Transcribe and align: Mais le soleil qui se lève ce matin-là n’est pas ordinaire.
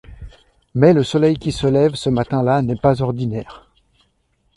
Mais 0.73 0.93
le 0.93 1.03
soleil 1.03 1.37
qui 1.37 1.51
se 1.51 1.67
lève 1.67 1.93
ce 1.93 2.09
matin-là 2.09 2.63
n’est 2.63 2.75
pas 2.75 3.03
ordinaire. 3.03 3.69